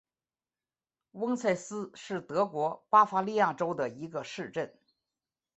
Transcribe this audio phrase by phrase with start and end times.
[1.11, 4.75] 翁塞斯是德国巴伐利亚州的一个市镇。